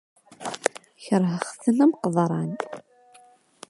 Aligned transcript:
Kerheɣ-ten 1.03 1.77
am 1.83 1.91
qeḍran. 2.01 2.51